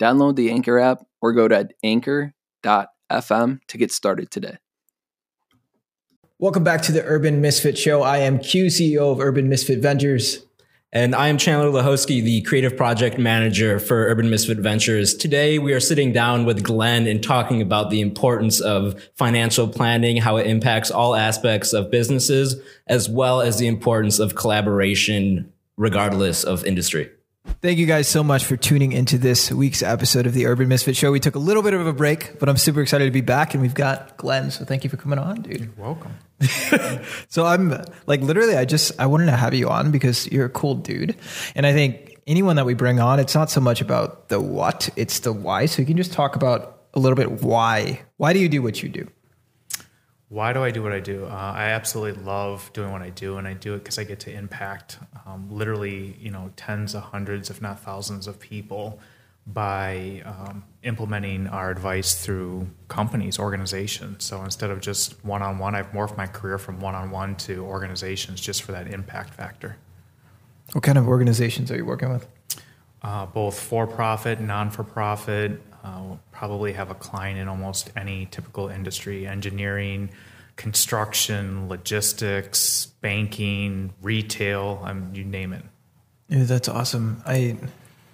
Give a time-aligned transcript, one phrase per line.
[0.00, 4.56] download the Anchor app or go to anchor.fm to get started today.
[6.38, 8.02] Welcome back to the Urban Misfit Show.
[8.02, 10.46] I am Q, CEO of Urban Misfit Ventures.
[10.92, 15.14] And I am Chandler Lahosky, the creative project manager for Urban Misfit Ventures.
[15.14, 20.16] Today, we are sitting down with Glenn and talking about the importance of financial planning,
[20.16, 22.56] how it impacts all aspects of businesses,
[22.88, 27.10] as well as the importance of collaboration, regardless of industry.
[27.62, 30.94] Thank you guys so much for tuning into this week's episode of the Urban Misfit
[30.94, 31.10] Show.
[31.10, 33.54] We took a little bit of a break, but I'm super excited to be back,
[33.54, 34.50] and we've got Glenn.
[34.50, 35.60] So thank you for coming on, dude.
[35.60, 36.14] You're welcome.
[37.28, 40.50] so I'm like literally, I just I wanted to have you on because you're a
[40.50, 41.16] cool dude,
[41.54, 44.90] and I think anyone that we bring on, it's not so much about the what,
[44.96, 45.64] it's the why.
[45.64, 48.02] So you can just talk about a little bit why.
[48.18, 49.08] Why do you do what you do?
[50.30, 51.26] Why do I do what I do?
[51.26, 54.20] Uh, I absolutely love doing what I do, and I do it because I get
[54.20, 59.00] to impact um, literally, you know, tens of hundreds, if not thousands, of people
[59.44, 64.24] by um, implementing our advice through companies, organizations.
[64.24, 67.34] So instead of just one on one, I've morphed my career from one on one
[67.36, 69.78] to organizations just for that impact factor.
[70.72, 72.28] What kind of organizations are you working with?
[73.02, 75.60] Uh, both for profit, non for profit.
[75.82, 80.10] Uh, we'll probably have a client in almost any typical industry engineering,
[80.56, 85.64] construction, logistics, banking, retail, um, you name it.
[86.28, 87.22] Yeah, that's awesome.
[87.26, 87.56] I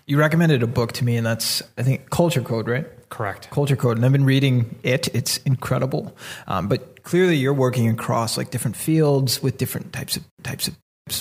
[0.06, 2.86] you recommended a book to me, and that's I think Culture Code, right?
[3.08, 3.50] Correct.
[3.50, 5.08] Culture Code, and I've been reading it.
[5.14, 6.16] It's incredible.
[6.46, 10.76] Um, but clearly, you're working across like different fields with different types of types of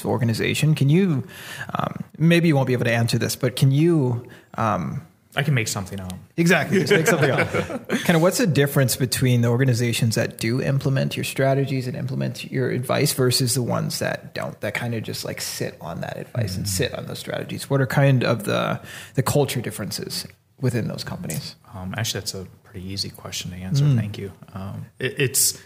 [0.05, 0.75] organization.
[0.75, 1.27] Can you?
[1.77, 4.27] Um, maybe you won't be able to answer this, but can you?
[4.55, 5.01] Um,
[5.35, 6.13] I can make something up.
[6.37, 6.79] Exactly.
[6.79, 7.49] Just make something up.
[7.89, 12.49] kind of what's the difference between the organizations that do implement your strategies and implement
[12.51, 16.17] your advice versus the ones that don't, that kind of just like sit on that
[16.17, 16.57] advice mm.
[16.57, 17.69] and sit on those strategies?
[17.69, 18.79] What are kind of the,
[19.15, 20.25] the culture differences
[20.61, 21.55] within those companies?
[21.73, 23.83] Um, actually, that's a pretty easy question to answer.
[23.83, 23.97] Mm.
[23.97, 24.31] Thank you.
[24.53, 25.61] Um, it, it's,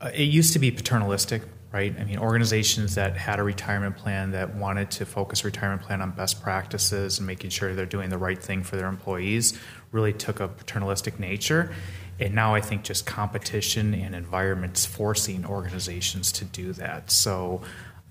[0.00, 1.42] uh, it used to be paternalistic
[1.72, 1.94] right?
[1.98, 6.12] I mean, organizations that had a retirement plan that wanted to focus retirement plan on
[6.12, 9.58] best practices and making sure they're doing the right thing for their employees
[9.92, 11.74] really took a paternalistic nature.
[12.20, 17.10] And now I think just competition and environments forcing organizations to do that.
[17.10, 17.62] So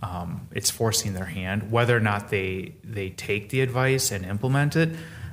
[0.02, 1.72] um, it's forcing their hand.
[1.72, 4.90] Whether or not they they take the advice and implement it,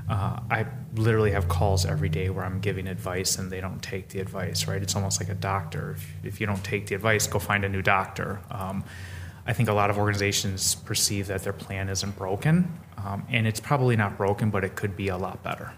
[0.09, 0.67] uh, I
[0.97, 4.69] literally have calls every day where I'm giving advice and they don't take the advice,
[4.69, 4.83] right?
[4.83, 5.93] It's almost like a doctor.
[5.93, 8.41] If, if you don't take the advice, go find a new doctor.
[8.51, 8.85] Um,
[9.47, 13.61] I think a lot of organizations perceive that their plan isn't broken, um, and it's
[13.61, 15.73] probably not broken, but it could be a lot better.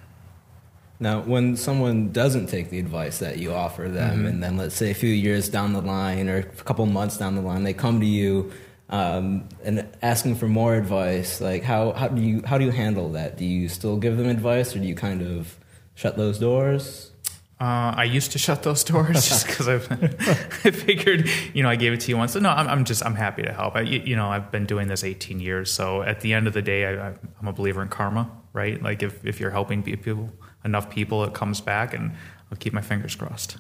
[0.99, 4.27] Now, when someone doesn't take the advice that you offer them, mm-hmm.
[4.27, 7.35] and then let's say a few years down the line or a couple months down
[7.35, 8.53] the line, they come to you
[8.89, 11.41] um, and asking for more advice.
[11.41, 13.37] Like how how do you how do you handle that?
[13.37, 15.59] Do you still give them advice, or do you kind of
[15.95, 17.11] shut those doors?
[17.59, 21.95] Uh, I used to shut those doors just because I figured, you know, I gave
[21.95, 22.35] it to you once.
[22.35, 23.77] So no, I'm, I'm just I'm happy to help.
[23.77, 26.63] I, you know, I've been doing this 18 years, so at the end of the
[26.63, 27.09] day, I,
[27.41, 28.81] I'm a believer in karma, right?
[28.83, 30.31] Like if if you're helping people
[30.65, 32.13] enough people, it comes back, and
[32.51, 33.57] I'll keep my fingers crossed.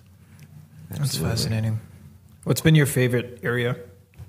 [0.90, 1.80] That's fascinating.
[2.44, 3.76] What's been your favorite area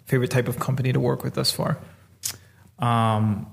[0.07, 1.77] favorite type of company to work with thus far?
[2.79, 3.47] Um,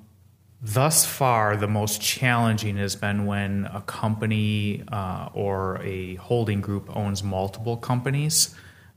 [0.62, 6.94] thus far, the most challenging has been when a company uh, or a holding group
[6.96, 8.54] owns multiple companies.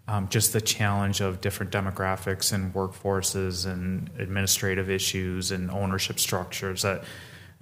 [0.10, 6.84] Um, just the challenge of different demographics and workforces and administrative issues and ownership structures
[6.84, 7.04] that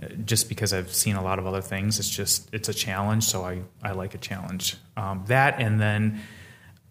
[0.04, 3.24] uh, just because I've seen a lot of other things, it's just it's a challenge.
[3.24, 4.78] So I, I like a challenge.
[4.96, 6.22] Um, that and then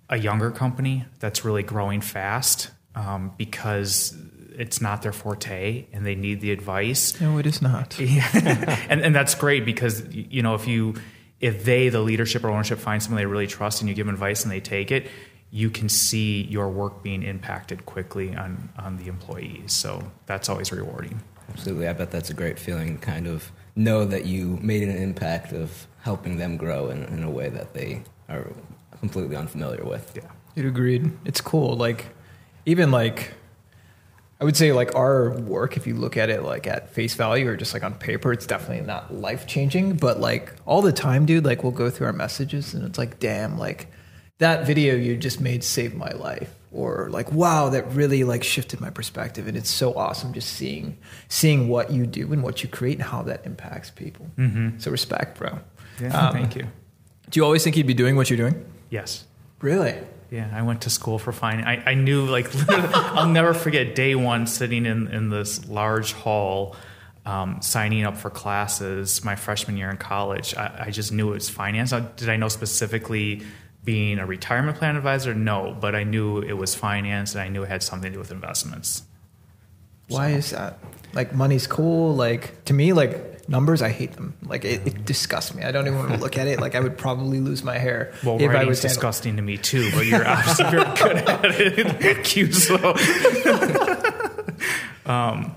[0.08, 4.16] a younger company that's really growing fast um, because
[4.56, 7.20] it's not their forte and they need the advice.
[7.20, 7.98] No, it is not.
[8.00, 10.94] And, and that's great because, you know, if you,
[11.40, 14.14] if they, the leadership or ownership, find someone they really trust and you give them
[14.14, 15.08] advice and they take it,
[15.50, 19.72] you can see your work being impacted quickly on, on the employees.
[19.72, 21.20] So that's always rewarding.
[21.50, 21.88] Absolutely.
[21.88, 25.86] I bet that's a great feeling, kind of know that you made an impact of
[26.02, 28.52] helping them grow in, in a way that they are
[29.00, 30.12] completely unfamiliar with.
[30.16, 30.30] Yeah.
[30.54, 31.10] You'd agreed.
[31.24, 31.76] It's cool.
[31.76, 32.06] Like,
[32.66, 33.32] even like
[34.40, 37.48] I would say like our work, if you look at it like at face value
[37.48, 39.96] or just like on paper, it's definitely not life changing.
[39.96, 43.20] But like all the time, dude, like we'll go through our messages and it's like,
[43.20, 43.86] damn, like
[44.38, 46.54] that video you just made saved my life.
[46.72, 49.46] Or like, wow, that really like shifted my perspective.
[49.46, 53.02] And it's so awesome just seeing seeing what you do and what you create and
[53.04, 54.26] how that impacts people.
[54.36, 54.78] Mm-hmm.
[54.78, 55.60] So respect, bro.
[56.00, 56.66] Yeah, Um, thank you.
[57.30, 58.64] Do you always think you'd be doing what you're doing?
[58.90, 59.24] Yes.
[59.60, 59.94] Really?
[60.34, 61.64] Yeah, I went to school for finance.
[61.64, 66.74] I, I knew, like, I'll never forget day one sitting in, in this large hall,
[67.24, 70.52] um, signing up for classes my freshman year in college.
[70.56, 71.92] I, I just knew it was finance.
[71.92, 73.42] Now, Did I know specifically
[73.84, 75.34] being a retirement plan advisor?
[75.34, 78.18] No, but I knew it was finance and I knew it had something to do
[78.18, 79.04] with investments.
[80.08, 80.80] Why is that?
[81.12, 82.12] Like money's cool.
[82.12, 84.34] Like to me, like numbers, I hate them.
[84.44, 85.62] Like it, it disgusts me.
[85.62, 86.60] I don't even want to look at it.
[86.60, 89.58] Like I would probably lose my hair Well, if I writing's handle- disgusting to me
[89.58, 91.86] too, but you're obviously very good at it.
[92.02, 92.52] Thank you.
[92.52, 92.76] So,
[95.06, 95.54] um,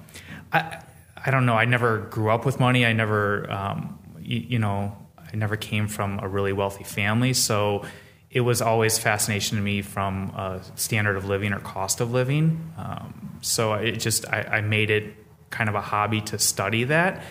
[0.52, 0.82] I,
[1.26, 1.56] I don't know.
[1.56, 2.86] I never grew up with money.
[2.86, 7.34] I never, um, you, you know, I never came from a really wealthy family.
[7.34, 7.86] So
[8.30, 12.74] it was always fascination to me from a standard of living or cost of living.
[12.78, 15.14] Um, so it just, I, I made it
[15.50, 17.24] kind of a hobby to study that.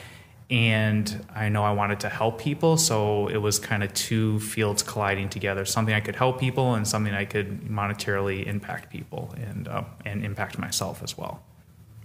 [0.49, 4.83] And I know I wanted to help people, so it was kind of two fields
[4.83, 9.67] colliding together: something I could help people, and something I could monetarily impact people and
[9.67, 11.43] uh, and impact myself as well.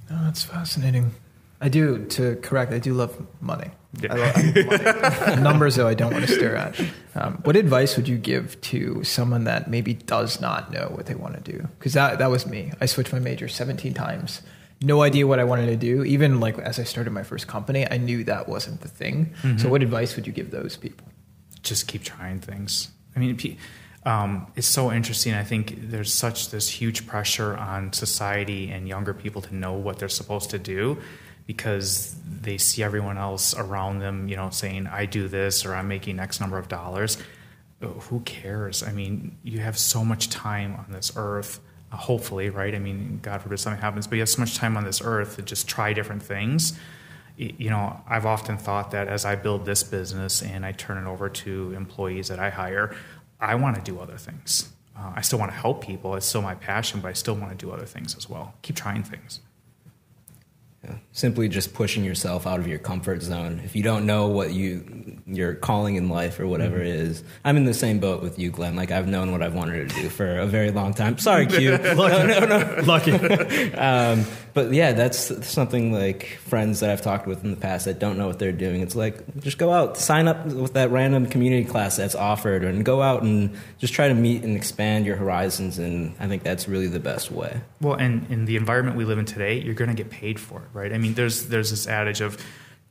[0.09, 1.13] Oh, that's fascinating.
[1.61, 2.73] I do to correct.
[2.73, 3.69] I do love money.
[4.01, 4.13] Yeah.
[4.13, 5.41] I love, I love money.
[5.43, 6.79] Numbers, though, I don't want to stare at.
[7.13, 11.13] Um, what advice would you give to someone that maybe does not know what they
[11.13, 11.67] want to do?
[11.77, 12.71] Because that that was me.
[12.81, 14.41] I switched my major 17 times.
[14.81, 16.03] No idea what I wanted to do.
[16.03, 19.33] Even like as I started my first company, I knew that wasn't the thing.
[19.57, 21.07] So, what advice would you give those people?
[21.63, 22.89] just keep trying things.
[23.15, 23.57] I mean,
[24.05, 25.33] um, it's so interesting.
[25.33, 29.99] I think there's such this huge pressure on society and younger people to know what
[29.99, 30.97] they're supposed to do
[31.45, 35.87] because they see everyone else around them, you know, saying, "I do this" or "I'm
[35.87, 37.17] making X number of dollars."
[37.81, 38.83] Who cares?
[38.83, 41.59] I mean, you have so much time on this earth.
[41.91, 42.73] Hopefully, right?
[42.73, 45.35] I mean, God forbid something happens, but you have so much time on this earth
[45.35, 46.79] to just try different things
[47.41, 51.09] you know, I've often thought that as I build this business and I turn it
[51.09, 52.95] over to employees that I hire,
[53.39, 54.71] I want to do other things.
[54.95, 56.15] Uh, I still want to help people.
[56.15, 58.53] It's still my passion, but I still want to do other things as well.
[58.61, 59.39] Keep trying things.
[60.83, 60.95] Yeah.
[61.11, 63.61] Simply just pushing yourself out of your comfort zone.
[63.63, 67.55] If you don't know what you your calling in life or whatever it is, I'm
[67.55, 68.75] in the same boat with you, Glenn.
[68.75, 71.19] Like I've known what I've wanted to do for a very long time.
[71.19, 71.77] Sorry, Q.
[71.77, 72.81] no, no, no.
[72.83, 73.11] Lucky.
[73.81, 77.99] Um, but yeah, that's something like friends that I've talked with in the past that
[77.99, 78.81] don't know what they're doing.
[78.81, 82.83] It's like just go out, sign up with that random community class that's offered, and
[82.83, 85.79] go out and just try to meet and expand your horizons.
[85.79, 87.61] And I think that's really the best way.
[87.79, 90.59] Well, and in the environment we live in today, you're going to get paid for
[90.59, 90.91] it, right?
[90.93, 92.37] I mean, there's there's this adage of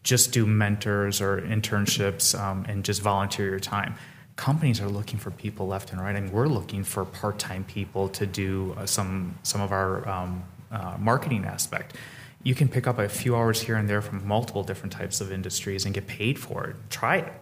[0.03, 3.95] just do mentors or internships um, and just volunteer your time.
[4.37, 6.17] Companies are looking for people left and right.
[6.17, 10.45] I mean, we're looking for part-time people to do uh, some some of our um,
[10.71, 11.97] uh, marketing aspect.
[12.43, 15.31] You can pick up a few hours here and there from multiple different types of
[15.31, 16.77] industries and get paid for it.
[16.89, 17.33] Try it.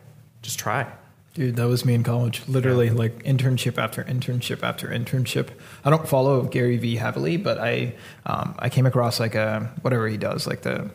[0.43, 0.91] Just try.
[1.35, 2.43] Dude, that was me in college.
[2.49, 5.49] Literally, like internship after internship after internship.
[5.85, 7.95] I don't follow Gary Vee heavily, but I
[8.27, 10.91] um, I came across like a whatever he does, like the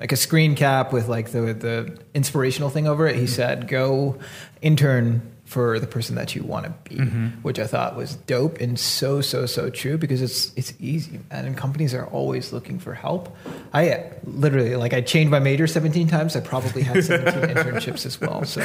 [0.00, 3.16] like a screen cap with like the the inspirational thing over it.
[3.16, 4.18] He said, "Go
[4.62, 7.26] intern for the person that you want to be," mm-hmm.
[7.42, 11.44] which I thought was dope and so so so true because it's it's easy, man.
[11.44, 13.36] And companies are always looking for help.
[13.72, 16.36] I literally like I changed my major seventeen times.
[16.36, 18.44] I probably had seventeen internships as well.
[18.44, 18.62] So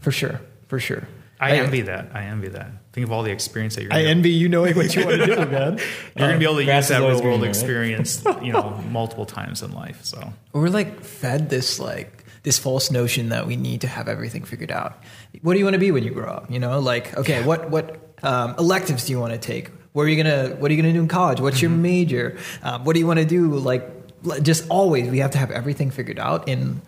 [0.00, 1.06] for sure, for sure.
[1.42, 2.10] I envy that.
[2.14, 2.70] I envy that.
[2.92, 3.92] Think of all the experience that you're.
[3.92, 5.78] I envy you knowing what you want to do, man.
[6.14, 9.26] You're going to be able to grass use that real world experience, you know, multiple
[9.26, 10.04] times in life.
[10.04, 14.44] So We're like fed this like this false notion that we need to have everything
[14.44, 15.00] figured out.
[15.42, 16.50] What do you want to be when you grow up?
[16.50, 19.70] You know, like okay, what what um, electives do you want to take?
[19.92, 21.40] Where are you gonna What are you gonna do in college?
[21.40, 22.38] What's your major?
[22.62, 23.54] Um, what do you want to do?
[23.54, 26.48] Like just always, we have to have everything figured out.
[26.48, 26.80] And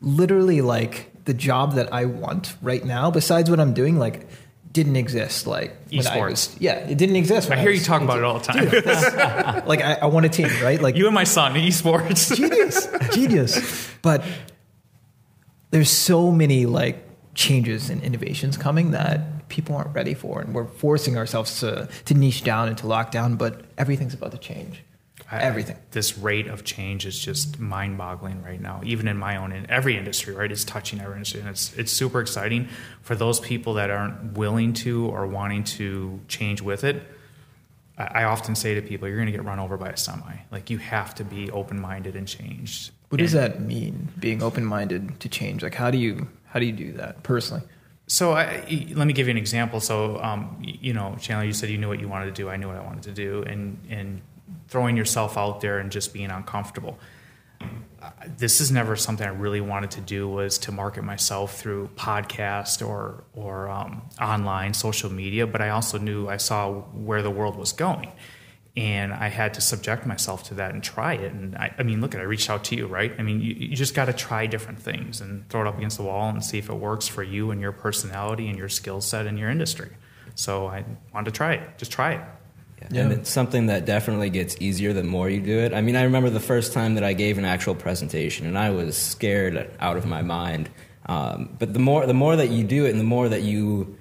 [0.00, 4.26] literally, like the job that I want right now, besides what I'm doing, like
[4.72, 5.46] didn't exist.
[5.46, 6.30] Like I Esports.
[6.30, 7.50] was, yeah, it didn't exist.
[7.50, 9.64] I hear was you talk about it all the time.
[9.66, 10.80] Like I, I want a team, right?
[10.80, 12.34] Like you and my son, esports.
[12.34, 14.24] genius genius but
[15.70, 20.66] there's so many like changes and innovations coming that people aren't ready for and we're
[20.66, 24.82] forcing ourselves to, to niche down and to lock down but everything's about to change
[25.30, 28.80] I- everything This rate of change is just mind-boggling right now.
[28.84, 30.50] Even in my own, in every industry, right?
[30.50, 32.68] It's touching every industry, and it's it's super exciting
[33.02, 37.02] for those people that aren't willing to or wanting to change with it.
[37.96, 40.34] I, I often say to people, you're going to get run over by a semi.
[40.50, 42.90] Like you have to be open minded and changed.
[43.10, 44.08] What does that mean?
[44.18, 45.62] Being open minded to change.
[45.62, 47.62] Like how do you how do you do that personally?
[48.06, 48.64] So I,
[48.94, 49.80] let me give you an example.
[49.80, 52.48] So um, you know, Chandler, you said you knew what you wanted to do.
[52.48, 54.22] I knew what I wanted to do, and and
[54.68, 56.98] throwing yourself out there and just being uncomfortable.
[58.38, 60.28] This is never something I really wanted to do.
[60.28, 65.48] Was to market myself through podcast or or um, online social media.
[65.48, 68.12] But I also knew I saw where the world was going,
[68.76, 71.32] and I had to subject myself to that and try it.
[71.32, 73.12] And I, I mean, look at, I reached out to you, right?
[73.18, 75.96] I mean, you, you just got to try different things and throw it up against
[75.96, 79.00] the wall and see if it works for you and your personality and your skill
[79.00, 79.90] set and your industry.
[80.34, 81.78] So I wanted to try it.
[81.78, 82.20] Just try it.
[82.90, 83.02] Yeah.
[83.02, 85.74] And it's something that definitely gets easier the more you do it.
[85.74, 88.70] I mean, I remember the first time that I gave an actual presentation, and I
[88.70, 90.70] was scared out of my mind.
[91.06, 93.98] Um, but the more the more that you do it, and the more that you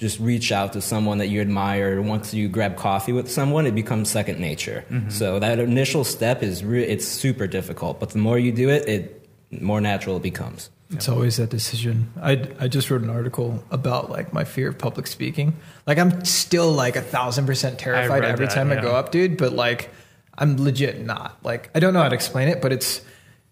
[0.00, 3.74] just reach out to someone that you admire, once you grab coffee with someone, it
[3.74, 4.84] becomes second nature.
[4.90, 5.10] Mm-hmm.
[5.10, 8.88] So that initial step is re- it's super difficult, but the more you do it,
[8.88, 10.70] it more natural it becomes.
[10.92, 12.12] It's always that decision.
[12.20, 15.56] I, I just wrote an article about like my fear of public speaking.
[15.86, 19.36] Like I'm still like a thousand percent terrified every that, time I go up, dude.
[19.36, 19.90] But like
[20.36, 21.38] I'm legit not.
[21.44, 23.02] Like I don't know how to explain it, but it's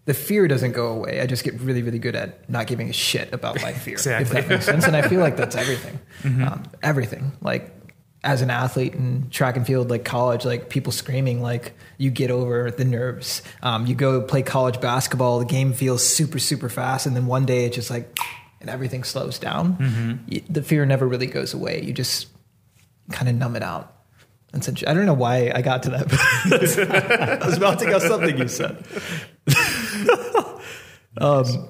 [0.09, 1.21] the fear doesn't go away.
[1.21, 3.93] I just get really really good at not giving a shit about my fear.
[3.93, 4.23] exactly.
[4.39, 4.85] If that makes sense.
[4.85, 5.99] And I feel like that's everything.
[6.25, 7.31] Um, everything.
[7.41, 7.71] Like
[8.23, 12.31] as an athlete in track and field, like college, like people screaming, like you get
[12.31, 13.41] over the nerves.
[13.61, 17.45] Um, you go play college basketball, the game feels super, super fast, and then one
[17.45, 18.17] day it's just like,
[18.59, 20.19] and everything slows down.
[20.29, 21.81] Y- The fear never really goes away.
[21.81, 22.27] You just
[23.11, 23.95] kind of numb it out.
[24.51, 27.39] And so, I don't know why I got to that.
[27.41, 28.83] I was about to go something you said.
[31.17, 31.69] um,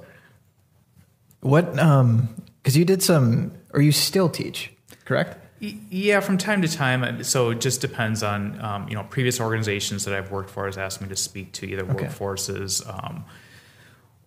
[1.42, 1.78] what?
[1.80, 2.30] Um,
[2.62, 4.72] because you did some, or you still teach,
[5.06, 5.38] correct?
[5.62, 7.24] Yeah, from time to time.
[7.24, 10.78] So it just depends on um, you know previous organizations that I've worked for has
[10.78, 12.06] asked me to speak to either Okay.
[12.06, 13.26] workforces um,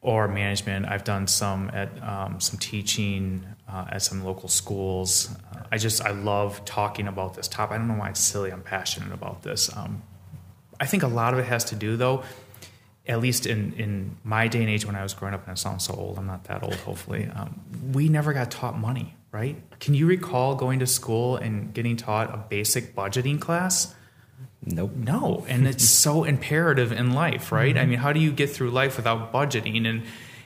[0.02, 0.86] or management.
[0.86, 5.30] I've done some at um, some teaching uh, at some local schools.
[5.54, 7.74] Uh, I just I love talking about this topic.
[7.74, 8.50] I don't know why it's silly.
[8.50, 9.74] I'm passionate about this.
[9.74, 10.02] Um,
[10.80, 12.24] I think a lot of it has to do though.
[13.06, 15.54] At least in, in my day and age when I was growing up, and I
[15.54, 17.28] sound so old, I'm not that old, hopefully.
[17.34, 17.60] Um,
[17.92, 19.60] we never got taught money, right?
[19.80, 23.92] Can you recall going to school and getting taught a basic budgeting class?
[24.64, 24.92] Nope.
[24.94, 27.76] No, and it's so imperative in life, right?
[27.76, 29.86] I mean, how do you get through life without budgeting?
[29.88, 30.04] And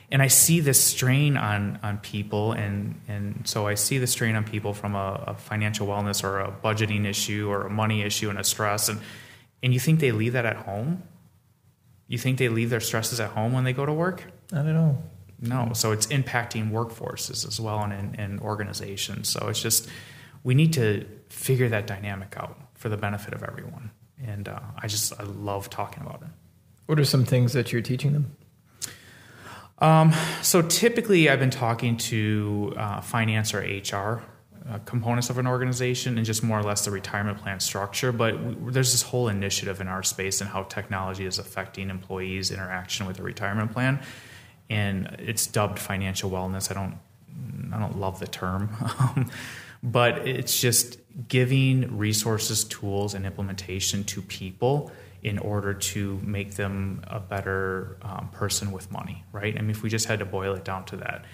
[0.09, 4.35] and I see this strain on on people, and and so I see the strain
[4.35, 8.29] on people from a, a financial wellness or a budgeting issue or a money issue
[8.29, 8.99] and a stress, and
[9.61, 11.03] and you think they leave that at home?
[12.07, 14.23] You think they leave their stresses at home when they go to work?
[14.51, 15.03] I don't know.
[15.39, 19.29] No, so it's impacting workforces as well and in, in organizations.
[19.29, 19.87] So it's just
[20.43, 23.91] we need to figure that dynamic out for the benefit of everyone.
[24.25, 26.29] And uh, I just I love talking about it.
[26.87, 28.35] What are some things that you're teaching them?
[30.41, 34.23] So typically, I've been talking to uh, finance or HR
[34.69, 38.11] uh, components of an organization and just more or less the retirement plan structure.
[38.11, 38.35] But
[38.73, 43.19] there's this whole initiative in our space and how technology is affecting employees' interaction with
[43.19, 43.99] a retirement plan,
[44.69, 46.69] and it's dubbed financial wellness.
[46.71, 46.97] I don't
[47.73, 48.69] I don't love the term,
[49.83, 50.97] but it's just
[51.27, 54.91] giving resources, tools, and implementation to people
[55.23, 59.57] in order to make them a better um, person with money, right?
[59.57, 61.25] I mean, if we just had to boil it down to that,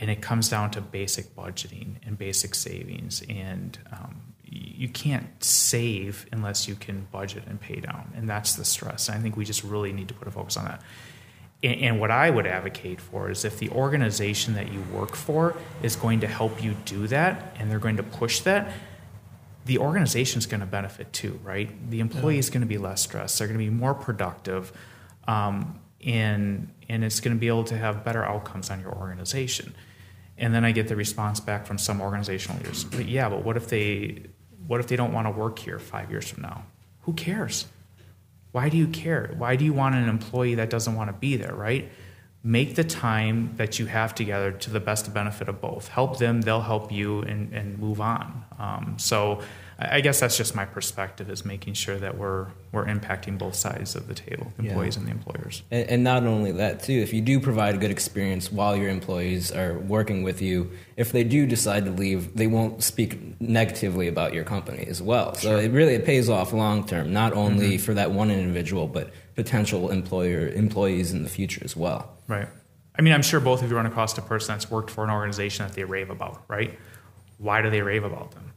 [0.00, 6.26] and it comes down to basic budgeting and basic savings, and um, you can't save
[6.32, 9.08] unless you can budget and pay down, and that's the stress.
[9.08, 10.82] And I think we just really need to put a focus on that.
[11.62, 15.54] And, and what I would advocate for is if the organization that you work for
[15.82, 18.72] is going to help you do that, and they're going to push that,
[19.66, 21.70] the organization's going to benefit too, right?
[21.90, 23.38] The employee is going to be less stressed.
[23.38, 24.72] They're going to be more productive,
[25.28, 29.74] um, and and it's going to be able to have better outcomes on your organization.
[30.40, 32.82] And then I get the response back from some organizational leaders.
[32.84, 34.22] But yeah, but what if they
[34.66, 36.64] what if they don't want to work here five years from now?
[37.02, 37.66] Who cares?
[38.52, 39.34] Why do you care?
[39.36, 41.90] Why do you want an employee that doesn't want to be there, right?
[42.42, 45.88] Make the time that you have together to the best benefit of both.
[45.88, 48.44] Help them, they'll help you, and, and move on.
[48.58, 49.42] Um, so
[49.82, 53.96] I guess that's just my perspective is making sure that we're, we're impacting both sides
[53.96, 54.70] of the table, the Yeah.
[54.70, 55.62] employees and the employers.
[55.70, 58.90] And, and not only that, too, if you do provide a good experience while your
[58.90, 64.06] employees are working with you, if they do decide to leave, they won't speak negatively
[64.06, 65.34] about your company as well.
[65.34, 67.84] So it really it pays off long term, not only mm-hmm.
[67.84, 72.18] for that one individual, but potential employer employees in the future as well.
[72.28, 72.48] Right.
[72.96, 75.10] I mean, I'm sure both of you run across a person that's worked for an
[75.10, 76.78] organization that they rave about, right?
[77.38, 78.52] Why do they rave about them?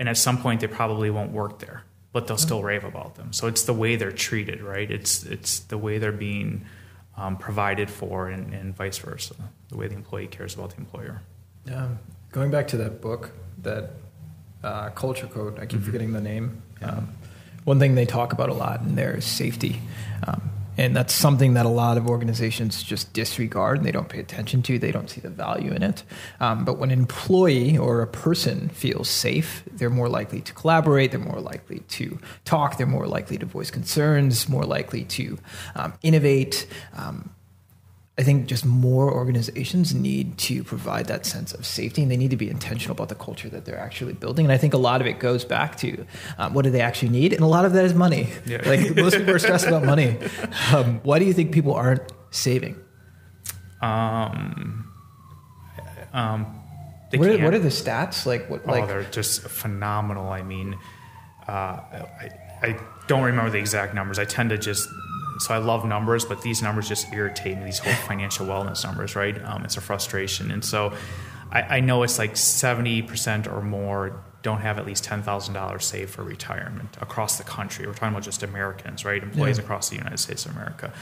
[0.00, 1.84] And at some point, they probably won't work there.
[2.12, 3.32] but they'll still rave about them.
[3.32, 4.90] So it's the way they're treated, right?
[4.90, 6.64] It's it's the way they're being
[7.16, 9.34] um, provided for, and, and, vice versa.
[9.68, 11.22] The way the employee cares about the employer.
[11.72, 12.00] Um,
[12.32, 13.30] going back to that book,
[13.62, 13.90] that
[14.64, 15.58] uh, culture code.
[15.58, 15.86] I keep mm-hmm.
[15.86, 16.62] forgetting the name.
[16.80, 16.88] Yeah.
[16.88, 17.14] Um,
[17.64, 19.80] one thing they talk about a lot in there is safety.
[20.26, 20.50] Um,
[20.80, 24.62] and that's something that a lot of organizations just disregard and they don't pay attention
[24.62, 24.78] to.
[24.78, 26.04] They don't see the value in it.
[26.40, 31.10] Um, but when an employee or a person feels safe, they're more likely to collaborate,
[31.10, 35.38] they're more likely to talk, they're more likely to voice concerns, more likely to
[35.74, 36.66] um, innovate.
[36.96, 37.28] Um,
[38.20, 42.32] I think just more organizations need to provide that sense of safety and they need
[42.32, 44.44] to be intentional about the culture that they're actually building.
[44.44, 46.04] And I think a lot of it goes back to
[46.36, 47.32] um, what do they actually need?
[47.32, 48.28] And a lot of that is money.
[48.44, 48.58] Yeah.
[48.70, 50.18] Like most people are stressed about money.
[50.74, 52.76] Um, why do you think people aren't saving?
[53.80, 54.92] Um,
[56.12, 56.44] um,
[57.14, 58.26] what, are, what, are, the stats?
[58.26, 58.62] Like what?
[58.66, 60.28] Oh, like, they're just phenomenal.
[60.28, 60.76] I mean,
[61.48, 62.30] uh, I,
[62.62, 64.18] I don't remember the exact numbers.
[64.18, 64.86] I tend to just
[65.40, 67.64] so I love numbers, but these numbers just irritate me.
[67.64, 69.42] These whole financial wellness numbers, right?
[69.44, 70.92] Um, it's a frustration, and so
[71.50, 75.54] I, I know it's like seventy percent or more don't have at least ten thousand
[75.54, 77.86] dollars saved for retirement across the country.
[77.86, 79.22] We're talking about just Americans, right?
[79.22, 79.64] Employees yeah.
[79.64, 80.92] across the United States of America.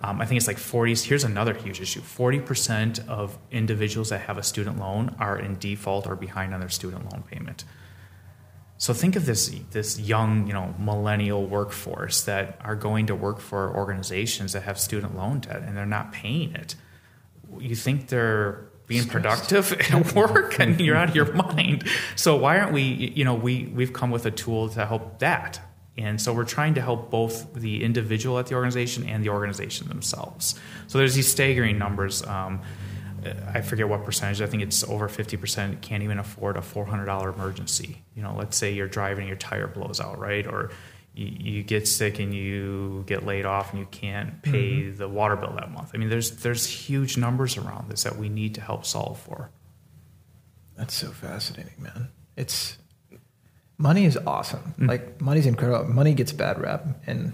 [0.00, 0.94] Um, I think it's like 40.
[0.94, 6.06] Here's another huge issue: 40% of individuals that have a student loan are in default
[6.06, 7.64] or behind on their student loan payment.
[8.78, 13.40] So think of this this young, you know, millennial workforce that are going to work
[13.40, 16.76] for organizations that have student loan debt and they're not paying it.
[17.58, 21.88] You think they're being productive at work and you're out of your mind.
[22.14, 25.60] So why aren't we you know, we we've come with a tool to help that.
[25.98, 29.88] And so we're trying to help both the individual at the organization and the organization
[29.88, 30.54] themselves.
[30.86, 32.24] So there's these staggering numbers.
[32.24, 32.62] Um,
[33.54, 34.40] I forget what percentage.
[34.40, 38.02] I think it's over 50% can't even afford a $400 emergency.
[38.14, 40.46] You know, let's say you're driving and your tire blows out, right?
[40.46, 40.70] Or
[41.14, 44.96] you, you get sick and you get laid off and you can't pay mm-hmm.
[44.98, 45.90] the water bill that month.
[45.94, 49.50] I mean, there's there's huge numbers around this that we need to help solve for.
[50.76, 52.08] That's so fascinating, man.
[52.36, 52.78] It's
[53.78, 54.60] money is awesome.
[54.60, 54.86] Mm-hmm.
[54.86, 55.92] Like money's incredible.
[55.92, 57.32] Money gets bad rap, and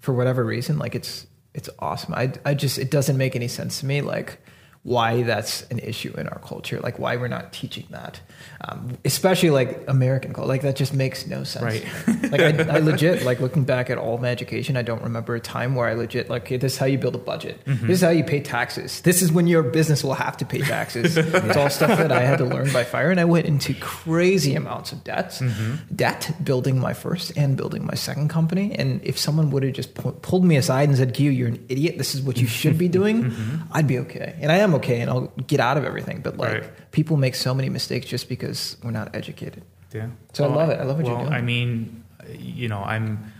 [0.00, 2.14] for whatever reason, like it's it's awesome.
[2.14, 4.00] I I just it doesn't make any sense to me.
[4.00, 4.38] Like
[4.84, 8.20] why that's an issue in our culture, like why we're not teaching that,
[8.68, 10.46] um, especially like American culture.
[10.46, 11.64] Like that just makes no sense.
[11.64, 11.86] Right.
[12.30, 15.40] like I, I, legit like looking back at all my education, I don't remember a
[15.40, 17.64] time where I legit like okay, this is how you build a budget.
[17.64, 17.86] Mm-hmm.
[17.86, 19.00] This is how you pay taxes.
[19.00, 21.16] This is when your business will have to pay taxes.
[21.16, 24.54] it's all stuff that I had to learn by fire, and I went into crazy
[24.54, 25.94] amounts of debts, mm-hmm.
[25.96, 28.74] debt building my first and building my second company.
[28.74, 31.64] And if someone would have just pu- pulled me aside and said, "Q, you're an
[31.70, 31.96] idiot.
[31.96, 33.62] This is what you should be doing," mm-hmm.
[33.72, 34.36] I'd be okay.
[34.42, 36.20] And I am okay and I'll get out of everything.
[36.20, 36.90] But like right.
[36.92, 39.64] people make so many mistakes just because we're not educated.
[39.92, 40.08] Yeah.
[40.32, 40.80] So well, I love it.
[40.80, 41.32] I love what well, you're doing.
[41.32, 43.32] I mean, you know, I'm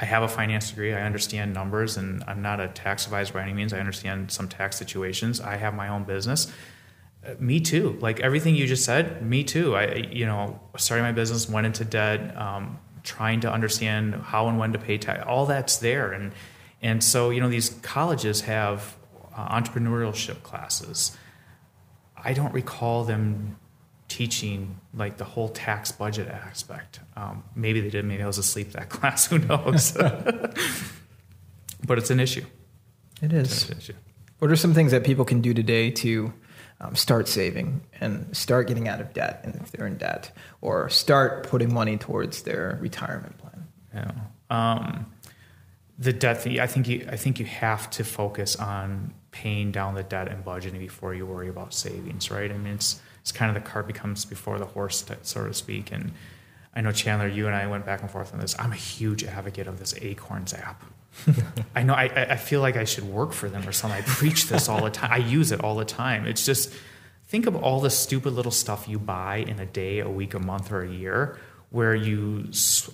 [0.00, 0.94] I have a finance degree.
[0.94, 3.72] I understand numbers, and I'm not a tax advisor by any means.
[3.72, 5.40] I understand some tax situations.
[5.40, 6.52] I have my own business.
[7.26, 7.98] Uh, me too.
[8.00, 9.74] Like everything you just said, me too.
[9.74, 14.58] I, you know, starting my business, went into debt, um, trying to understand how and
[14.58, 15.24] when to pay tax.
[15.26, 16.32] All that's there, and
[16.80, 18.96] and so you know, these colleges have
[19.38, 21.16] uh, entrepreneurship classes.
[22.16, 23.56] I don't recall them
[24.08, 26.98] teaching like the whole tax budget aspect.
[27.16, 28.04] Um, maybe they did.
[28.04, 29.26] Maybe I was asleep that class.
[29.26, 29.92] Who knows?
[29.92, 32.44] but it's an issue.
[33.22, 33.70] It is.
[33.70, 33.92] Issue.
[34.40, 36.32] What are some things that people can do today to
[36.80, 40.88] um, start saving and start getting out of debt, and if they're in debt, or
[40.88, 43.68] start putting money towards their retirement plan?
[43.94, 44.10] Yeah.
[44.50, 45.06] Um,
[45.98, 50.02] the debt I think you I think you have to focus on paying down the
[50.02, 52.50] debt and budgeting before you worry about savings, right?
[52.50, 55.92] I mean, it's it's kind of the cart becomes before the horse, so to speak.
[55.92, 56.12] And
[56.74, 58.56] I know Chandler, you and I went back and forth on this.
[58.58, 60.82] I'm a huge advocate of this Acorns app.
[61.74, 63.98] I know I, I feel like I should work for them or something.
[63.98, 65.10] I preach this all the time.
[65.12, 66.26] I use it all the time.
[66.26, 66.72] It's just
[67.26, 70.38] think of all the stupid little stuff you buy in a day, a week, a
[70.38, 71.38] month, or a year
[71.70, 72.46] where you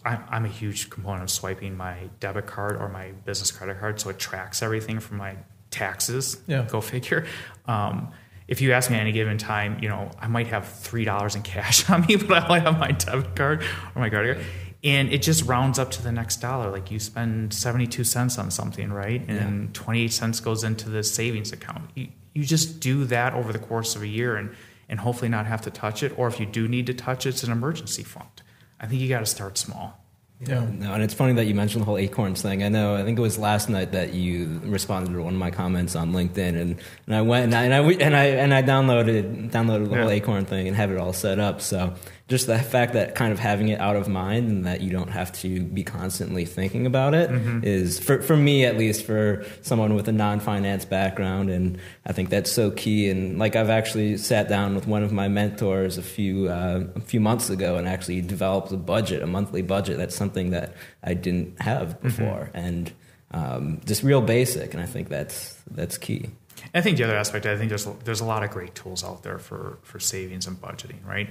[0.05, 4.11] i'm a huge component of swiping my debit card or my business credit card so
[4.11, 5.37] it tracks everything from my
[5.75, 6.41] taxes.
[6.47, 6.67] Yeah.
[6.69, 7.27] go figure.
[7.67, 8.13] Um,
[8.47, 11.35] if you ask me at any given time you know i might have three dollars
[11.35, 13.63] in cash on me but i only have my debit card
[13.95, 14.47] or my credit card.
[14.85, 16.71] And it just rounds up to the next dollar.
[16.71, 19.27] Like you spend 72 cents on something right?
[19.27, 19.71] And yeah.
[19.73, 21.91] 28 cents goes into the savings account.
[21.95, 24.55] You, you just do that over the course of a year and
[24.87, 26.13] and hopefully not have to touch it.
[26.19, 28.43] Or if you do need to touch it it's an emergency fund.
[28.79, 30.04] I think you got to start small.
[30.47, 30.67] Yeah.
[30.79, 32.63] No, and it's funny that you mentioned the whole acorns thing.
[32.63, 32.95] I know.
[32.97, 36.13] I think it was last night that you responded to one of my comments on
[36.13, 36.77] LinkedIn, and,
[37.07, 40.03] and I went and I and I and I, and I downloaded downloaded the yeah.
[40.03, 41.61] whole acorn thing and have it all set up.
[41.61, 41.95] So
[42.27, 45.11] just the fact that kind of having it out of mind and that you don't
[45.11, 47.31] have to be constantly thinking about it
[47.63, 52.31] is for for me at least for someone with a non-finance background and I think
[52.31, 53.11] that's so key.
[53.11, 57.01] And like I've actually sat down with one of my mentors a few uh, a
[57.01, 59.99] few months ago and actually developed a budget a monthly budget.
[59.99, 62.51] That's something that I didn't have before.
[62.55, 62.91] And
[63.33, 66.31] um, just real basic and I think that's that's key.
[66.73, 69.23] I think the other aspect, I think there's there's a lot of great tools out
[69.25, 71.29] there for for savings and budgeting, right?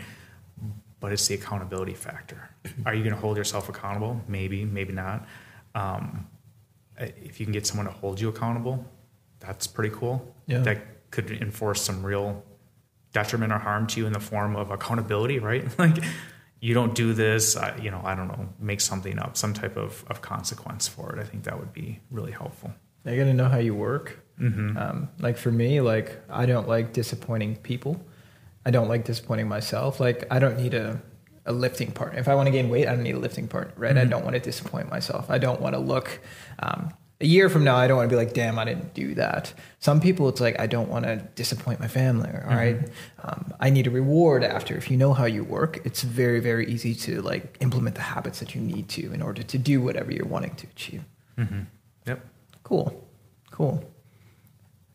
[1.03, 2.49] But it's the accountability factor.
[2.85, 4.21] Are you going to hold yourself accountable?
[4.29, 5.27] Maybe, maybe not.
[5.75, 6.27] Um,
[6.97, 8.85] if you can get someone to hold you accountable,
[9.41, 10.33] that's pretty cool.
[10.47, 10.59] Yeah.
[10.59, 12.41] That could enforce some real
[13.11, 15.67] detriment or harm to you in the form of accountability, right?
[15.77, 15.97] Like
[16.61, 19.75] you don't do this, I, you know, I don't know, make something up, some type
[19.75, 21.19] of, of consequence for it.
[21.19, 22.73] I think that would be really helpful.
[23.03, 24.23] You got to know how you work.
[24.77, 28.01] Um, like for me, like I don't like disappointing people.
[28.65, 29.99] I don't like disappointing myself.
[29.99, 31.01] Like I don't need a,
[31.45, 32.19] a lifting partner.
[32.19, 33.97] If I want to gain weight, I don't need a lifting partner, right?
[33.97, 35.29] I don't want to disappoint myself.
[35.29, 36.21] I don't want to look
[36.59, 37.75] um, a year from now.
[37.75, 39.53] I don't want to be like, damn, I didn't do that.
[39.79, 42.29] Some people, it's like I don't want to disappoint my family.
[42.29, 42.77] All right,
[43.23, 44.75] um, I need a reward after.
[44.75, 48.39] If you know how you work, it's very very easy to like implement the habits
[48.39, 51.03] that you need to in order to do whatever you're wanting to achieve.
[52.07, 52.25] Yep.
[52.63, 53.07] Cool,
[53.51, 53.83] cool.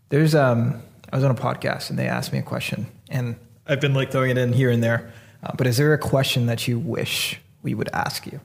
[0.08, 3.36] There's um, I was on a podcast and they asked me a question, and
[3.68, 5.12] I've been like throwing it in here and there.
[5.42, 8.40] Uh, but is there a question that you wish we would ask you?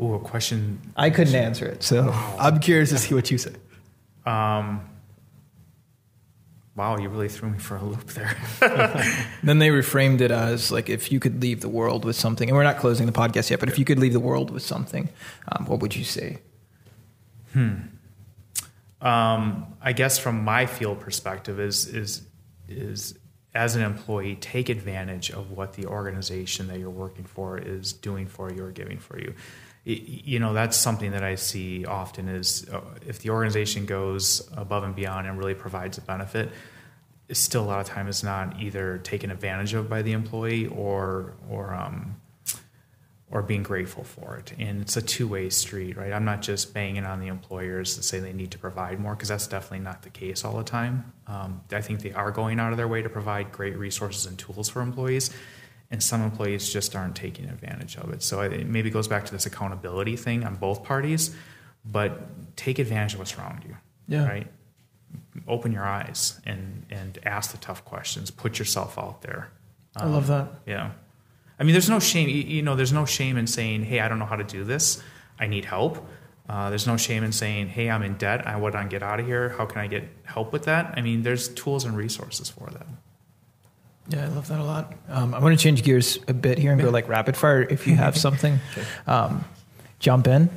[0.00, 3.52] Ooh, a question I couldn't answer it, so I'm curious to see what you say.
[4.24, 4.88] Um,
[6.76, 8.36] wow, you really threw me for a loop there.
[9.42, 12.56] Then they reframed it as like if you could leave the world with something, and
[12.56, 15.08] we're not closing the podcast yet, but if you could leave the world with something,
[15.50, 16.38] um, what would you say?
[17.52, 17.76] Hmm.
[19.00, 22.27] um, I guess from my field perspective is is
[22.68, 23.18] is
[23.54, 28.26] as an employee, take advantage of what the organization that you're working for is doing
[28.26, 29.34] for you or giving for you.
[29.84, 34.84] You know, that's something that I see often is uh, if the organization goes above
[34.84, 36.50] and beyond and really provides a benefit,
[37.32, 41.34] still a lot of time is not either taken advantage of by the employee or
[41.48, 42.16] or um,
[43.30, 44.52] or being grateful for it.
[44.58, 46.12] And it's a two way street, right?
[46.12, 49.28] I'm not just banging on the employers to say they need to provide more because
[49.28, 51.12] that's definitely not the case all the time.
[51.26, 54.38] Um, I think they are going out of their way to provide great resources and
[54.38, 55.30] tools for employees.
[55.90, 58.22] And some employees just aren't taking advantage of it.
[58.22, 61.34] So it maybe goes back to this accountability thing on both parties,
[61.84, 63.76] but take advantage of what's around you.
[64.06, 64.26] Yeah.
[64.26, 64.46] Right?
[65.46, 68.30] Open your eyes and, and ask the tough questions.
[68.30, 69.50] Put yourself out there.
[69.96, 70.48] I love that.
[70.66, 70.92] Yeah.
[71.58, 74.18] I mean, there's no shame, you- know, there's no shame in saying, hey, I don't
[74.18, 75.02] know how to do this.
[75.40, 76.06] I need help.
[76.48, 78.46] Uh, there's no shame in saying, hey, I'm in debt.
[78.46, 79.50] I want to get out of here.
[79.50, 80.94] How can I get help with that?
[80.96, 82.86] I mean, there's tools and resources for that.
[84.08, 84.94] Yeah, I love that a lot.
[85.10, 87.60] Um, I want to change gears a bit here and go like rapid fire.
[87.62, 88.58] If you have something,
[89.06, 89.44] um,
[89.98, 90.48] jump in.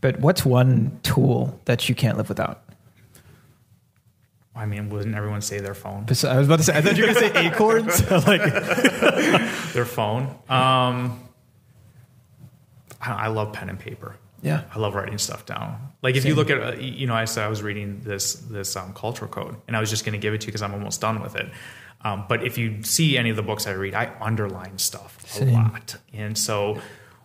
[0.00, 2.62] But what's one tool that you can't live without?
[4.56, 6.06] I mean, wouldn't everyone say their phone?
[6.08, 6.76] I was about to say.
[6.76, 8.10] I thought you were going to say acorns.
[8.26, 8.42] like,
[9.74, 10.24] Their phone.
[10.48, 11.20] Um,
[13.00, 14.16] I, I love pen and paper.
[14.42, 15.92] yeah, I love writing stuff down.
[16.02, 18.74] Like if you look at, uh, you know, I said I was reading this this
[18.76, 20.72] um, cultural code, and I was just going to give it to you because I'm
[20.72, 21.50] almost done with it.
[22.02, 25.28] Um, but if you see any of the books I read, I underline stuff a
[25.28, 25.52] Same.
[25.52, 26.80] lot, and so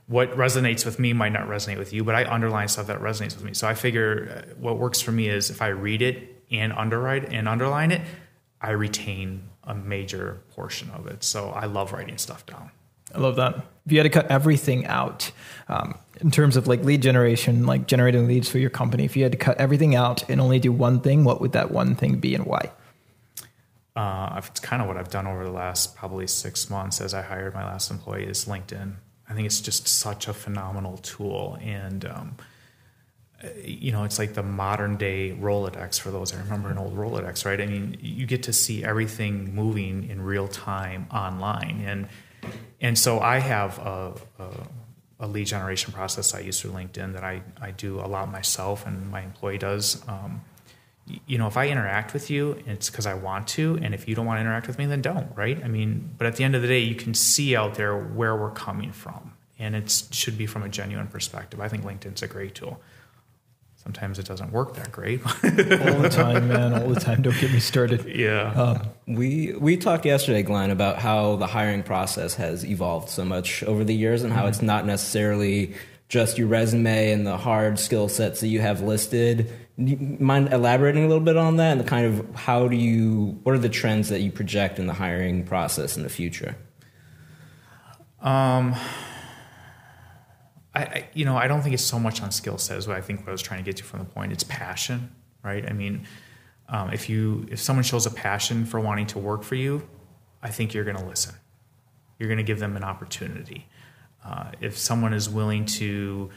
[0.08, 3.36] what resonates with me might not resonate with you, but I underline stuff that resonates
[3.36, 3.54] with me.
[3.54, 7.32] So I figure uh, what works for me is if I read it and underwrite
[7.32, 8.02] and underline it,
[8.60, 11.24] I retain a major portion of it.
[11.24, 12.72] So I love writing stuff down.
[13.14, 13.56] I love that.
[13.86, 15.32] If you had to cut everything out
[15.68, 19.24] um, in terms of like lead generation, like generating leads for your company, if you
[19.24, 22.20] had to cut everything out and only do one thing, what would that one thing
[22.20, 22.72] be and why?
[23.96, 27.22] uh, it's kind of what I've done over the last probably six months as I
[27.22, 28.94] hired my last employee is LinkedIn.
[29.30, 32.36] I think it's just such a phenomenal tool, and um,
[33.64, 37.46] you know, it's like the modern day Rolodex for those that remember an old Rolodex,
[37.46, 37.60] right?
[37.60, 42.08] I mean, you get to see everything moving in real time online, and
[42.80, 44.48] and so I have a, a,
[45.22, 48.86] a lead generation process I use through LinkedIn that I I do a lot myself,
[48.86, 50.02] and my employee does.
[50.08, 50.42] Um,
[51.26, 54.16] you know, if I interact with you, it's because I want to, and if you
[54.16, 55.62] don't want to interact with me, then don't, right?
[55.62, 58.36] I mean, but at the end of the day, you can see out there where
[58.36, 61.60] we're coming from, and it should be from a genuine perspective.
[61.60, 62.80] I think LinkedIn's a great tool.
[63.84, 65.26] Sometimes it doesn't work that great.
[65.26, 66.74] All the time, man.
[66.74, 67.24] All the time.
[67.24, 68.06] Don't get me started.
[68.06, 68.84] yeah.
[69.08, 73.84] We we talked yesterday, Glenn, about how the hiring process has evolved so much over
[73.84, 75.74] the years, and how it's not necessarily
[76.10, 79.52] just your resume and the hard skill sets that you have listed.
[79.78, 83.40] You mind elaborating a little bit on that and the kind of how do you
[83.42, 86.56] what are the trends that you project in the hiring process in the future?
[88.22, 88.76] Um,
[90.74, 92.78] I, I, you know, I don't think it's so much on skill set.
[92.78, 94.32] Is what I think what I was trying to get to from the point.
[94.32, 95.68] It's passion, right?
[95.70, 96.08] I mean,
[96.70, 99.88] um, if you if someone shows a passion for wanting to work for you,
[100.42, 101.36] I think you're going to listen.
[102.18, 103.68] You're going to give them an opportunity.
[104.24, 106.30] Uh, if someone is willing to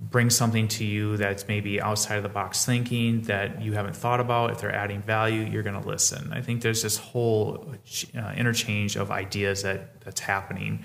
[0.00, 4.20] bring something to you that's maybe outside of the box thinking that you haven't thought
[4.20, 6.32] about, if they're adding value, you're going to listen.
[6.32, 7.74] I think there's this whole
[8.16, 10.84] uh, interchange of ideas that that's happening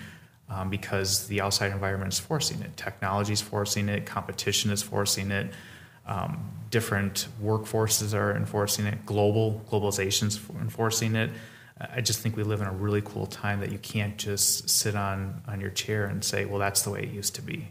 [0.50, 2.76] um, because the outside environment is forcing it.
[2.76, 4.06] Technology is forcing it.
[4.06, 5.52] Competition is forcing it.
[6.06, 9.06] Um, different workforces are enforcing it.
[9.06, 11.30] Global globalization is enforcing it.
[11.80, 14.96] I just think we live in a really cool time that you can't just sit
[14.96, 17.70] on on your chair and say, "Well, that's the way it used to be."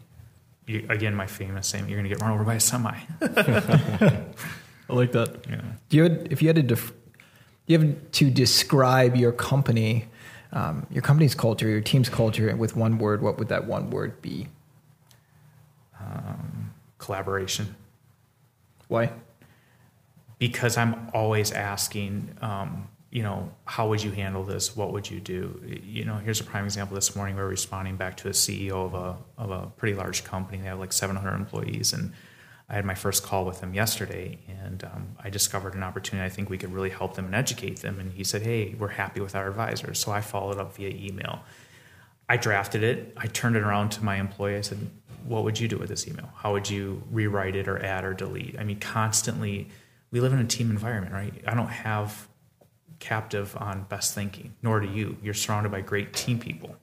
[0.67, 4.95] You, again, my famous saying: "You're going to get run over by a semi." I
[4.95, 5.45] like that.
[5.49, 5.61] Yeah.
[5.91, 6.93] Do you had, if you had to def,
[7.67, 10.07] you have to describe your company,
[10.53, 14.21] um, your company's culture, your team's culture with one word, what would that one word
[14.23, 14.49] be?
[16.01, 17.75] Um, collaboration.
[18.89, 19.13] Why?
[20.39, 22.37] Because I'm always asking.
[22.41, 24.77] Um, you know, how would you handle this?
[24.77, 25.61] What would you do?
[25.83, 26.95] You know, here's a prime example.
[26.95, 30.25] This morning, we are responding back to a CEO of a of a pretty large
[30.25, 30.59] company.
[30.59, 32.13] They have like 700 employees, and
[32.71, 36.27] I had my first call with him yesterday, and um, I discovered an opportunity.
[36.27, 37.99] I think we could really help them and educate them.
[37.99, 41.41] And he said, "Hey, we're happy with our advisors." So I followed up via email.
[42.29, 43.15] I drafted it.
[43.17, 44.57] I turned it around to my employee.
[44.57, 44.91] I said,
[45.25, 46.29] "What would you do with this email?
[46.37, 49.69] How would you rewrite it or add or delete?" I mean, constantly.
[50.11, 51.35] We live in a team environment, right?
[51.47, 52.29] I don't have
[52.99, 55.17] captive on best thinking, nor do you.
[55.23, 56.77] You're surrounded by great team people.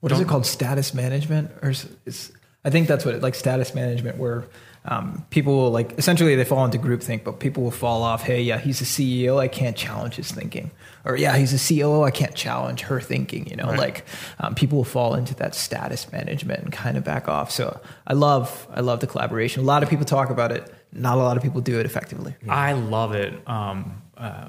[0.00, 0.46] What Don't, is it called?
[0.46, 2.32] Status management, or is, is,
[2.64, 4.44] I think that's what it like status management, where
[4.86, 8.22] um, people will like essentially they fall into groupthink, but people will fall off.
[8.22, 10.70] Hey, yeah, he's a CEO, I can't challenge his thinking,
[11.04, 13.46] or yeah, he's a COO, I can't challenge her thinking.
[13.46, 13.78] You know, right.
[13.78, 14.04] like
[14.38, 17.50] um, people will fall into that status management and kind of back off.
[17.50, 19.62] So I love I love the collaboration.
[19.62, 20.72] A lot of people talk about it.
[20.92, 22.34] Not a lot of people do it effectively.
[22.48, 23.32] I love it.
[23.48, 24.48] Um, uh,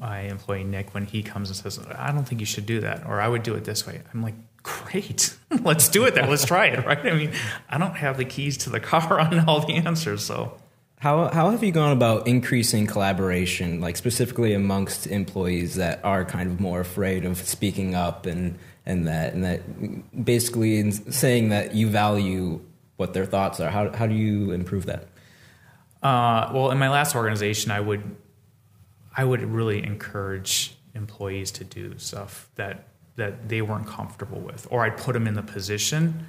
[0.00, 3.06] my employee Nick when he comes and says, "I don't think you should do that,"
[3.06, 4.34] or "I would do it this way." I'm like,
[4.64, 6.16] "Great, let's do it.
[6.16, 6.98] Then let's try it." Right?
[6.98, 7.32] I mean,
[7.70, 10.58] I don't have the keys to the car on all the answers, so.
[10.98, 16.50] How, how have you gone about increasing collaboration, like specifically amongst employees that are kind
[16.50, 21.90] of more afraid of speaking up and, and that and that basically saying that you
[21.90, 22.60] value
[22.96, 23.68] what their thoughts are?
[23.70, 25.08] How, how do you improve that?
[26.02, 28.02] Uh, well, in my last organization, I would
[29.16, 34.84] I would really encourage employees to do stuff that that they weren't comfortable with, or
[34.84, 36.26] I'd put them in the position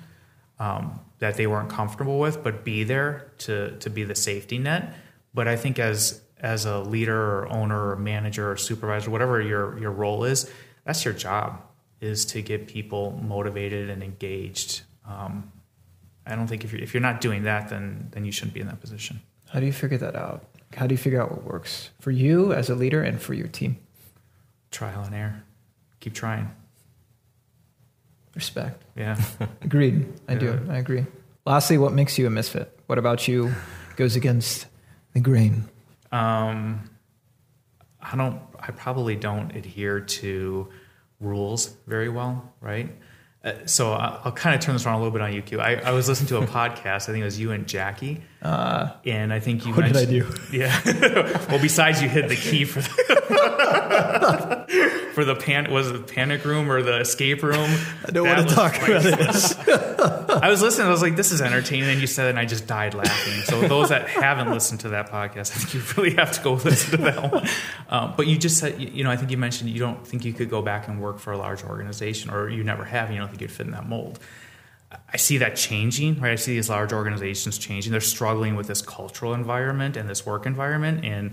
[0.60, 4.94] um, that they weren't comfortable with, but be there to to be the safety net.
[5.34, 9.78] But I think as as a leader or owner or manager or supervisor, whatever your
[9.80, 10.52] your role is,
[10.84, 11.62] that's your job
[12.02, 14.82] is to get people motivated and engaged.
[15.08, 15.52] Um,
[16.26, 18.62] I don't think if you're if you're not doing that, then then you shouldn't be
[18.62, 19.22] in that position.
[19.50, 20.46] How do you figure that out?
[20.76, 23.48] How do you figure out what works for you as a leader and for your
[23.48, 23.78] team?
[24.72, 25.44] Trial and error.
[26.00, 26.52] Keep trying.
[28.36, 28.84] Respect.
[28.96, 29.20] Yeah.
[29.62, 30.14] Agreed.
[30.28, 30.40] I yeah.
[30.40, 30.60] do.
[30.70, 31.06] I agree.
[31.46, 32.78] Lastly, what makes you a misfit?
[32.88, 33.54] What about you
[33.96, 34.68] goes against
[35.14, 35.70] the grain?
[36.12, 36.90] Um,
[38.02, 38.42] I don't.
[38.60, 40.70] I probably don't adhere to
[41.20, 42.54] rules very well.
[42.62, 42.96] Right.
[43.44, 45.60] Uh, so I'll, I'll kind of turn this around a little bit on UQ.
[45.60, 47.04] I, I was listening to a podcast.
[47.04, 49.74] I think it was you and Jackie, uh, and I think you.
[49.74, 50.28] What did I do?
[50.52, 50.82] Yeah.
[51.50, 52.90] well, besides you hit the key for the
[55.16, 57.72] for the pan was it the panic room or the escape room.
[58.06, 59.58] I don't want to talk about this.
[59.68, 60.88] I was listening.
[60.88, 63.42] I was like, "This is entertaining," and you said, it, and I just died laughing.
[63.44, 66.54] So those that haven't listened to that podcast, I think you really have to go
[66.66, 67.48] listen to that one.
[67.90, 70.34] Um, but you just said, you know, I think you mentioned you don't think you
[70.34, 73.10] could go back and work for a large organization, or you never have.
[73.10, 74.20] You don't think you'd fit in that mold.
[75.12, 76.34] I see that changing, right?
[76.34, 77.92] I see these large organizations changing.
[77.92, 81.06] They're struggling with this cultural environment and this work environment.
[81.06, 81.32] And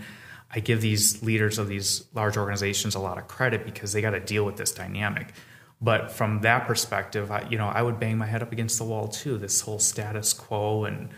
[0.54, 4.10] I give these leaders of these large organizations a lot of credit because they got
[4.10, 5.32] to deal with this dynamic.
[5.80, 8.84] But from that perspective, I, you know, I would bang my head up against the
[8.84, 9.38] wall too.
[9.38, 11.08] This whole status quo and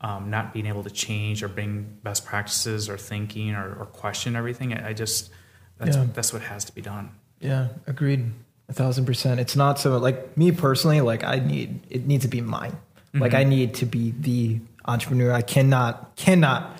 [0.00, 4.36] um, not being able to change or bring best practices or thinking or, or question
[4.36, 4.72] everything.
[4.72, 5.30] I, I just
[5.78, 6.06] that's yeah.
[6.14, 7.10] that's what has to be done.
[7.40, 8.32] Yeah, agreed.
[8.68, 9.40] A thousand percent.
[9.40, 11.00] It's not so like me personally.
[11.00, 12.72] Like I need it needs to be mine.
[12.72, 13.20] Mm-hmm.
[13.20, 15.32] Like I need to be the entrepreneur.
[15.32, 16.78] I cannot cannot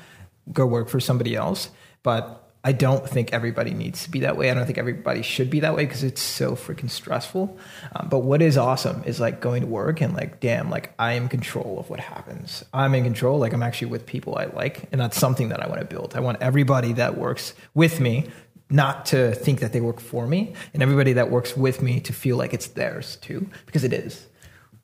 [0.53, 1.71] go work for somebody else.
[2.05, 4.51] But I don't think everybody needs to be that way.
[4.51, 7.59] I don't think everybody should be that way because it's so freaking stressful.
[7.95, 11.13] Um, but what is awesome is like going to work and like, damn, like I
[11.13, 12.65] am control of what happens.
[12.73, 13.39] I'm in control.
[13.39, 16.15] Like I'm actually with people I like, and that's something that I want to build.
[16.17, 18.31] I want everybody that works with me
[18.71, 22.15] not to think that they work for me, and everybody that works with me to
[22.15, 24.27] feel like it's theirs too, because it is.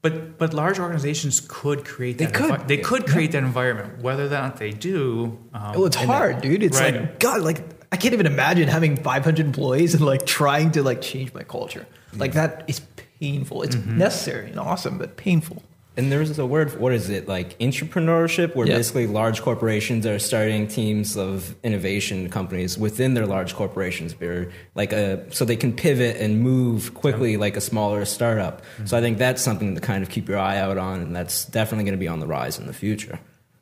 [0.02, 2.34] But but large organizations could create They that.
[2.34, 2.50] could.
[2.50, 4.00] envi- they could create that environment.
[4.02, 6.62] Whether or not they do, um, Well, it's hard, dude.
[6.62, 6.94] It's Right.
[6.94, 7.60] like God, like
[7.92, 11.86] I can't even imagine having 500 employees and like trying to like change my culture.
[12.16, 12.80] Like that is
[13.20, 13.62] painful.
[13.62, 13.98] It's Mm-hmm.
[13.98, 15.62] necessary and awesome, but painful.
[16.00, 18.76] And there's a word, what is it, like intrapreneurship, where Yeah.
[18.76, 24.92] basically large corporations are starting teams of innovation companies within their large corporations, where like
[24.94, 28.62] a, so they can pivot and move quickly like a smaller startup.
[28.86, 31.44] So I think that's something to kind of keep your eye out on, and that's
[31.44, 33.18] definitely going to be on the rise in the future.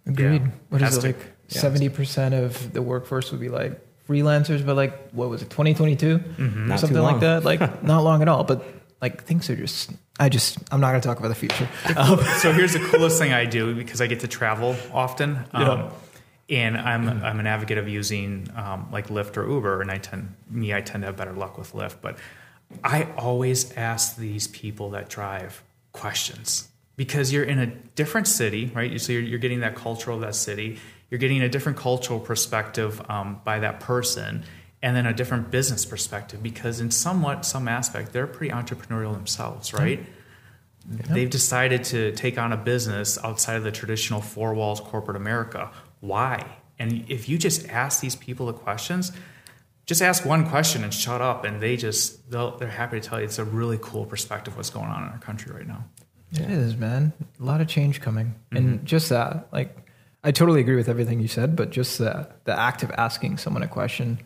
[0.06, 0.42] Agreed.
[0.42, 0.48] Yeah.
[0.68, 1.18] What is Has it like?
[1.48, 1.60] Yeah.
[1.60, 5.74] Seventy percent of the workforce would be like freelancers, but like what was it, twenty
[5.74, 6.64] twenty two, Mm-hmm.
[6.64, 7.44] or Not something like that?
[7.44, 8.44] Like not long at all.
[8.44, 8.64] But
[9.00, 9.90] like things are just.
[10.18, 10.58] I just.
[10.72, 11.68] I'm not going to talk about the future.
[12.40, 15.44] so here's the coolest thing I do because I get to travel often.
[15.52, 15.90] Um, Yeah.
[16.50, 20.34] And I'm I'm an advocate of using um, like Lyft or Uber, and I tend
[20.48, 21.96] me I tend to have better luck with Lyft.
[22.00, 22.16] But
[22.82, 28.98] I always ask these people that drive questions because you're in a different city, right?
[29.00, 30.78] So you're, you're getting that culture of that city.
[31.10, 34.44] You're getting a different cultural perspective um, by that person,
[34.82, 39.72] and then a different business perspective because in somewhat some aspect they're pretty entrepreneurial themselves,
[39.72, 40.04] right?
[40.90, 45.70] They've decided to take on a business outside of the traditional four walls corporate America.
[46.00, 46.46] Why?
[46.78, 49.12] And if you just ask these people the questions,
[49.84, 53.18] just ask one question and shut up, and they just they'll, they're happy to tell
[53.18, 55.84] you it's a really cool perspective what's going on in our country right now.
[56.32, 57.12] It is, man.
[57.40, 58.56] A lot of change coming, Mm-hmm.
[58.56, 59.76] and just that, like,
[60.24, 61.56] I totally agree with everything you said.
[61.56, 64.18] But just the the act of asking someone a question.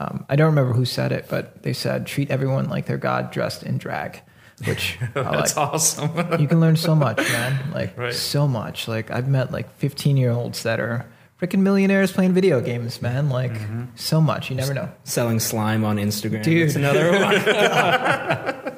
[0.00, 3.30] Um, I don't remember who said it, but they said treat everyone like they're God
[3.32, 4.22] dressed in drag,
[4.64, 5.32] which I like.
[5.32, 6.10] That's awesome.
[6.40, 7.70] you can learn so much, man.
[7.72, 8.14] Like Right.
[8.14, 8.88] so much.
[8.88, 11.04] Like I've met like 15 year olds that are
[11.40, 13.28] freaking millionaires playing video games, man.
[13.28, 13.84] Like Mm-hmm.
[13.94, 14.48] so much.
[14.48, 14.88] You never know.
[15.04, 16.42] Selling slime on Instagram.
[16.42, 16.68] Dude.
[16.68, 17.12] That's another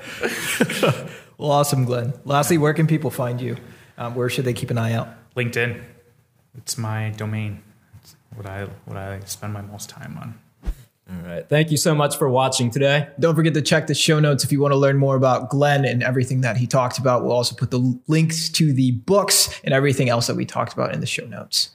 [0.83, 1.05] one.
[1.39, 2.13] Well, awesome, Glenn.
[2.25, 3.57] Lastly, where can people find you?
[3.99, 5.09] Um, where should they keep an eye out?
[5.37, 5.81] LinkedIn,
[6.57, 7.63] it's my domain.
[8.01, 10.39] It's what I what I spend my most time on.
[11.11, 11.47] All right.
[11.49, 13.09] Thank you so much for watching today.
[13.19, 15.85] Don't forget to check the show notes if you want to learn more about Glenn
[15.85, 17.25] and everything that he talked about.
[17.25, 20.95] We'll also put the links to the books and everything else that we talked about
[20.95, 21.71] in the show notes.